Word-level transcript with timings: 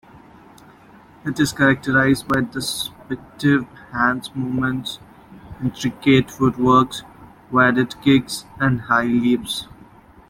It 1.23 1.39
is 1.39 1.53
characterized 1.53 2.27
by 2.27 2.41
deceptive 2.41 3.67
hand 3.93 4.31
movements, 4.33 4.97
intricate 5.61 6.31
footwork, 6.31 6.93
varied 7.51 8.01
kicks, 8.01 8.45
and 8.59 8.81
high 8.81 9.03
leaps. 9.03 9.67